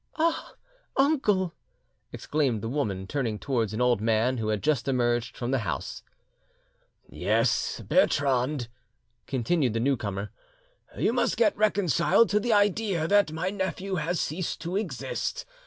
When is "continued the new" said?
9.27-9.95